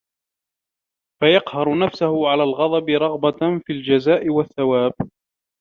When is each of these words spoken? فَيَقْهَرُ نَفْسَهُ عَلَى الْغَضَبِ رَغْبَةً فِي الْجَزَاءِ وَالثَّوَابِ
فَيَقْهَرُ 1.21 1.75
نَفْسَهُ 1.79 2.29
عَلَى 2.29 2.43
الْغَضَبِ 2.43 2.89
رَغْبَةً 2.89 3.59
فِي 3.65 3.73
الْجَزَاءِ 3.73 4.29
وَالثَّوَابِ 4.29 4.93